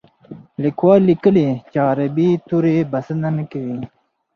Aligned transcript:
لیکوال 0.63 1.01
لیکلي 1.09 1.47
چې 1.71 1.79
عربي 1.89 2.29
توري 2.47 2.75
بسنه 2.91 3.29
نه 3.37 3.43
کوي. 3.51 3.77